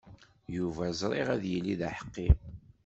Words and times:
Yuba 0.55 0.85
ẓriɣ 0.99 1.27
ad 1.35 1.43
yili 1.51 1.75
d 1.79 1.81
aḥeqqi. 1.87 2.29